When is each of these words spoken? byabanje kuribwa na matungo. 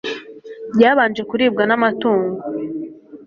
byabanje 0.75 1.21
kuribwa 1.29 1.63
na 1.69 1.75
matungo. 1.81 2.39